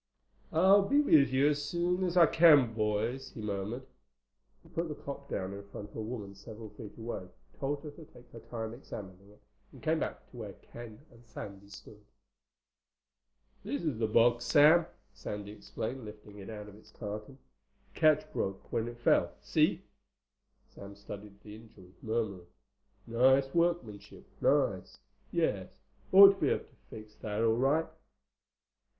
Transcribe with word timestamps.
"I'll 0.51 0.81
be 0.81 0.99
with 0.99 1.29
you 1.29 1.49
as 1.49 1.63
soon 1.63 2.03
as 2.03 2.17
I 2.17 2.25
can, 2.25 2.73
boys," 2.73 3.33
he 3.35 3.39
murmured. 3.39 3.85
He 4.63 4.69
put 4.69 4.87
the 4.87 4.95
clock 4.95 5.29
down 5.29 5.53
in 5.53 5.61
front 5.67 5.91
of 5.91 5.95
a 5.95 6.01
woman 6.01 6.33
several 6.33 6.71
feet 6.71 6.97
away, 6.97 7.27
told 7.59 7.83
her 7.83 7.91
to 7.91 8.05
take 8.05 8.27
her 8.31 8.39
time 8.39 8.73
examining 8.73 9.29
it, 9.29 9.39
and 9.71 9.83
came 9.83 9.99
back 9.99 10.27
to 10.31 10.37
where 10.37 10.53
Ken 10.53 11.05
and 11.11 11.23
Sandy 11.27 11.67
stood. 11.67 12.03
"This 13.63 13.83
is 13.83 13.99
the 13.99 14.07
box, 14.07 14.45
Sam," 14.45 14.87
Sandy 15.13 15.51
explained, 15.51 16.03
lifting 16.03 16.39
it 16.39 16.49
out 16.49 16.67
of 16.67 16.73
its 16.77 16.89
carton. 16.89 17.37
"The 17.93 17.99
catch 17.99 18.33
broke 18.33 18.71
when 18.73 18.87
it 18.87 18.97
fell. 18.97 19.35
See?" 19.43 19.83
Sam 20.67 20.95
studied 20.95 21.39
the 21.43 21.55
injury, 21.55 21.93
murmuring, 22.01 22.47
"Nice 23.05 23.53
workmanship. 23.53 24.25
Nice. 24.41 24.97
Yes—ought 25.31 26.33
to 26.33 26.39
be 26.41 26.49
able 26.49 26.65
to 26.65 26.75
fix 26.89 27.13
that 27.17 27.43
all 27.43 27.53
right." 27.57 27.85